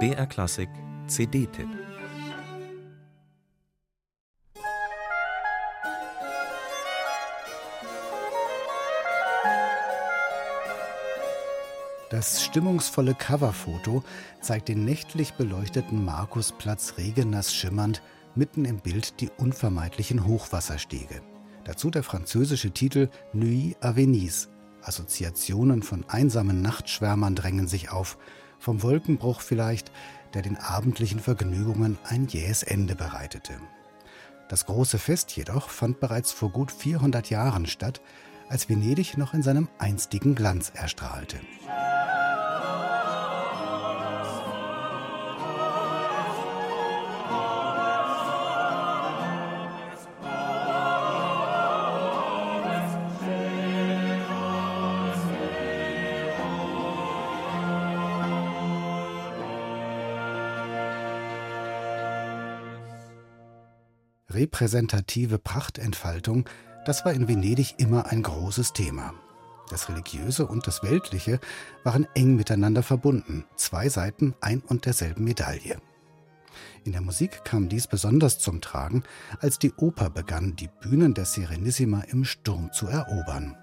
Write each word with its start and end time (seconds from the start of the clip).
BR 0.00 0.26
Klassik 0.26 0.68
CD-Tipp 1.06 1.68
Das 12.10 12.44
stimmungsvolle 12.44 13.14
Coverfoto 13.14 14.04
zeigt 14.40 14.68
den 14.68 14.84
nächtlich 14.84 15.34
beleuchteten 15.34 16.04
Markusplatz 16.04 16.94
regennass 16.98 17.54
schimmernd, 17.54 18.02
mitten 18.34 18.64
im 18.64 18.78
Bild 18.78 19.20
die 19.20 19.30
unvermeidlichen 19.36 20.26
Hochwasserstege. 20.26 21.22
Dazu 21.64 21.90
der 21.90 22.02
französische 22.02 22.70
Titel 22.70 23.08
Nuit 23.32 23.76
à 23.82 23.96
Venise. 23.96 24.53
Assoziationen 24.86 25.82
von 25.82 26.04
einsamen 26.08 26.62
Nachtschwärmern 26.62 27.34
drängen 27.34 27.68
sich 27.68 27.90
auf, 27.90 28.18
vom 28.58 28.82
Wolkenbruch 28.82 29.40
vielleicht, 29.40 29.90
der 30.32 30.42
den 30.42 30.56
abendlichen 30.56 31.20
Vergnügungen 31.20 31.98
ein 32.04 32.26
jähes 32.26 32.62
Ende 32.62 32.94
bereitete. 32.94 33.54
Das 34.48 34.66
große 34.66 34.98
Fest 34.98 35.34
jedoch 35.36 35.68
fand 35.70 36.00
bereits 36.00 36.32
vor 36.32 36.50
gut 36.50 36.70
400 36.70 37.30
Jahren 37.30 37.66
statt, 37.66 38.00
als 38.48 38.68
Venedig 38.68 39.16
noch 39.16 39.34
in 39.34 39.42
seinem 39.42 39.68
einstigen 39.78 40.34
Glanz 40.34 40.70
erstrahlte. 40.74 41.38
Repräsentative 64.34 65.38
Prachtentfaltung, 65.38 66.48
das 66.84 67.04
war 67.04 67.12
in 67.12 67.28
Venedig 67.28 67.74
immer 67.78 68.06
ein 68.06 68.22
großes 68.22 68.72
Thema. 68.72 69.14
Das 69.70 69.88
Religiöse 69.88 70.46
und 70.46 70.66
das 70.66 70.82
Weltliche 70.82 71.40
waren 71.84 72.06
eng 72.14 72.36
miteinander 72.36 72.82
verbunden, 72.82 73.44
zwei 73.56 73.88
Seiten 73.88 74.34
ein 74.40 74.60
und 74.60 74.86
derselben 74.86 75.24
Medaille. 75.24 75.80
In 76.84 76.92
der 76.92 77.00
Musik 77.00 77.44
kam 77.44 77.68
dies 77.68 77.86
besonders 77.86 78.38
zum 78.38 78.60
Tragen, 78.60 79.04
als 79.40 79.58
die 79.58 79.72
Oper 79.72 80.10
begann, 80.10 80.54
die 80.56 80.68
Bühnen 80.80 81.14
der 81.14 81.24
Serenissima 81.24 82.02
im 82.02 82.24
Sturm 82.24 82.72
zu 82.72 82.86
erobern. 82.86 83.56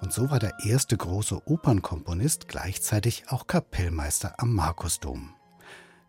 Und 0.00 0.12
so 0.12 0.30
war 0.30 0.38
der 0.38 0.54
erste 0.64 0.96
große 0.96 1.46
Opernkomponist 1.46 2.48
gleichzeitig 2.48 3.24
auch 3.28 3.46
Kapellmeister 3.46 4.34
am 4.38 4.54
Markusdom. 4.54 5.34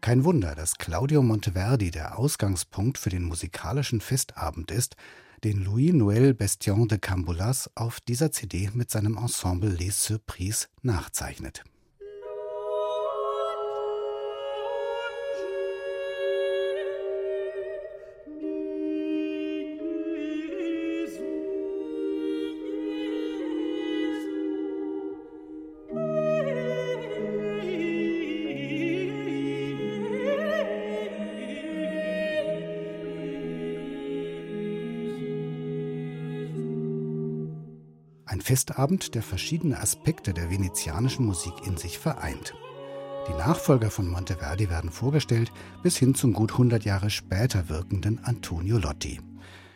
Kein 0.01 0.23
Wunder, 0.23 0.55
dass 0.55 0.77
Claudio 0.77 1.21
Monteverdi 1.21 1.91
der 1.91 2.17
Ausgangspunkt 2.17 2.97
für 2.97 3.09
den 3.09 3.23
musikalischen 3.23 3.99
Festabend 3.99 4.71
ist, 4.71 4.95
den 5.43 5.63
Louis-Noël 5.63 6.33
Bestion 6.33 6.87
de 6.87 6.99
Cambulas 6.99 7.69
auf 7.75 7.99
dieser 7.99 8.31
CD 8.31 8.69
mit 8.73 8.89
seinem 8.89 9.17
Ensemble 9.17 9.69
Les 9.69 10.03
Surprises 10.03 10.69
nachzeichnet. 10.81 11.63
Ein 38.39 38.43
Festabend, 38.43 39.15
der 39.15 39.21
verschiedene 39.21 39.81
Aspekte 39.81 40.33
der 40.33 40.49
venezianischen 40.49 41.25
Musik 41.25 41.51
in 41.67 41.75
sich 41.75 41.99
vereint. 41.99 42.53
Die 43.27 43.33
Nachfolger 43.33 43.91
von 43.91 44.07
Monteverdi 44.07 44.69
werden 44.69 44.91
vorgestellt, 44.91 45.51
bis 45.83 45.97
hin 45.97 46.15
zum 46.15 46.31
gut 46.31 46.53
100 46.53 46.85
Jahre 46.85 47.09
später 47.09 47.67
wirkenden 47.67 48.23
Antonio 48.23 48.77
Lotti. 48.77 49.19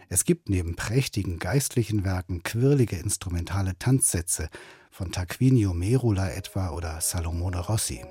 Es 0.08 0.24
gibt 0.24 0.48
neben 0.48 0.78
prächtigen 0.78 1.40
geistlichen 1.40 2.06
Werken 2.06 2.42
quirlige 2.42 2.96
instrumentale 2.96 3.78
Tanzsätze 3.78 4.48
von 4.92 5.12
Tarquinio 5.12 5.74
Merula 5.74 6.30
etwa 6.30 6.70
oder 6.70 7.02
Salomone 7.02 7.60
Rossi. 7.60 8.06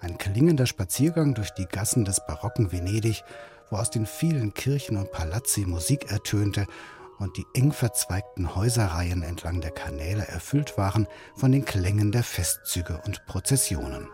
Ein 0.00 0.18
klingender 0.18 0.66
Spaziergang 0.66 1.34
durch 1.34 1.50
die 1.50 1.66
Gassen 1.66 2.04
des 2.04 2.20
barocken 2.26 2.72
Venedig, 2.72 3.22
wo 3.70 3.76
aus 3.76 3.90
den 3.90 4.06
vielen 4.06 4.54
Kirchen 4.54 4.96
und 4.96 5.12
Palazzi 5.12 5.66
Musik 5.66 6.10
ertönte 6.10 6.66
und 7.18 7.36
die 7.36 7.46
eng 7.54 7.72
verzweigten 7.72 8.54
Häuserreihen 8.54 9.22
entlang 9.22 9.60
der 9.60 9.70
Kanäle 9.70 10.26
erfüllt 10.26 10.78
waren 10.78 11.06
von 11.34 11.52
den 11.52 11.64
Klängen 11.64 12.12
der 12.12 12.22
Festzüge 12.22 13.00
und 13.04 13.26
Prozessionen. 13.26 14.08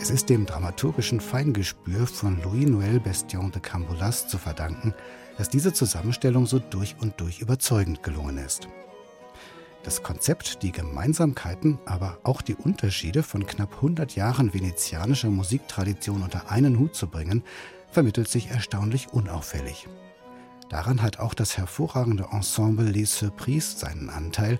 Es 0.00 0.10
ist 0.10 0.30
dem 0.30 0.46
dramaturgischen 0.46 1.20
Feingespür 1.20 2.08
von 2.08 2.42
Louis-Noël 2.42 2.98
Bestion 2.98 3.52
de 3.52 3.62
Cambulas 3.62 4.26
zu 4.26 4.36
verdanken, 4.36 4.94
dass 5.38 5.48
diese 5.48 5.72
Zusammenstellung 5.72 6.46
so 6.46 6.58
durch 6.58 6.96
und 7.00 7.20
durch 7.20 7.40
überzeugend 7.40 8.02
gelungen 8.02 8.38
ist. 8.38 8.68
Das 9.82 10.04
Konzept, 10.04 10.62
die 10.62 10.70
Gemeinsamkeiten, 10.70 11.78
aber 11.86 12.18
auch 12.22 12.40
die 12.40 12.54
Unterschiede 12.54 13.24
von 13.24 13.46
knapp 13.46 13.74
100 13.76 14.14
Jahren 14.14 14.54
venezianischer 14.54 15.28
Musiktradition 15.28 16.22
unter 16.22 16.50
einen 16.50 16.78
Hut 16.78 16.94
zu 16.94 17.08
bringen, 17.08 17.42
vermittelt 17.90 18.28
sich 18.28 18.48
erstaunlich 18.48 19.12
unauffällig. 19.12 19.88
Daran 20.68 21.02
hat 21.02 21.18
auch 21.18 21.34
das 21.34 21.58
hervorragende 21.58 22.28
Ensemble 22.30 22.88
Les 22.88 23.18
Surprises 23.18 23.80
seinen 23.80 24.08
Anteil, 24.08 24.58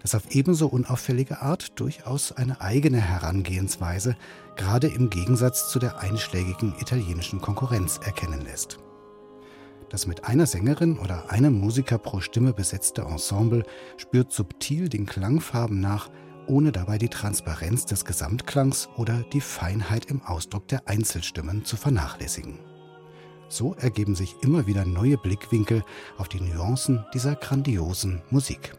das 0.00 0.14
auf 0.14 0.30
ebenso 0.30 0.66
unauffällige 0.66 1.40
Art 1.40 1.78
durchaus 1.78 2.32
eine 2.32 2.60
eigene 2.60 3.00
Herangehensweise, 3.00 4.16
gerade 4.56 4.88
im 4.88 5.10
Gegensatz 5.10 5.70
zu 5.70 5.78
der 5.78 5.98
einschlägigen 5.98 6.74
italienischen 6.80 7.40
Konkurrenz 7.40 8.00
erkennen 8.04 8.40
lässt. 8.42 8.78
Das 9.94 10.08
mit 10.08 10.24
einer 10.24 10.46
Sängerin 10.46 10.98
oder 10.98 11.30
einem 11.30 11.60
Musiker 11.60 11.98
pro 11.98 12.18
Stimme 12.18 12.52
besetzte 12.52 13.02
Ensemble 13.02 13.62
spürt 13.96 14.32
subtil 14.32 14.88
den 14.88 15.06
Klangfarben 15.06 15.80
nach, 15.80 16.10
ohne 16.48 16.72
dabei 16.72 16.98
die 16.98 17.08
Transparenz 17.08 17.86
des 17.86 18.04
Gesamtklangs 18.04 18.88
oder 18.96 19.22
die 19.32 19.40
Feinheit 19.40 20.06
im 20.06 20.20
Ausdruck 20.22 20.66
der 20.66 20.88
Einzelstimmen 20.88 21.64
zu 21.64 21.76
vernachlässigen. 21.76 22.58
So 23.48 23.74
ergeben 23.74 24.16
sich 24.16 24.34
immer 24.42 24.66
wieder 24.66 24.84
neue 24.84 25.16
Blickwinkel 25.16 25.84
auf 26.18 26.26
die 26.26 26.40
Nuancen 26.40 27.06
dieser 27.14 27.36
grandiosen 27.36 28.20
Musik. 28.30 28.74